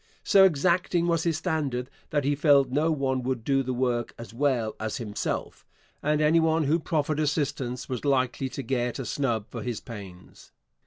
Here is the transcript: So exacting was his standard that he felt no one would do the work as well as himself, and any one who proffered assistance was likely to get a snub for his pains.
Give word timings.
So 0.23 0.45
exacting 0.45 1.05
was 1.05 1.25
his 1.25 1.37
standard 1.37 1.87
that 2.09 2.23
he 2.23 2.33
felt 2.33 2.71
no 2.71 2.91
one 2.91 3.21
would 3.21 3.43
do 3.43 3.61
the 3.61 3.71
work 3.71 4.15
as 4.17 4.33
well 4.33 4.75
as 4.79 4.97
himself, 4.97 5.63
and 6.01 6.19
any 6.21 6.39
one 6.39 6.63
who 6.63 6.79
proffered 6.79 7.19
assistance 7.19 7.87
was 7.87 8.03
likely 8.03 8.49
to 8.49 8.63
get 8.63 8.97
a 8.97 9.05
snub 9.05 9.45
for 9.51 9.61
his 9.61 9.79
pains. 9.79 10.53